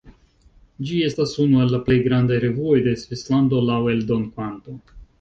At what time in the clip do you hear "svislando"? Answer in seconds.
3.05-3.65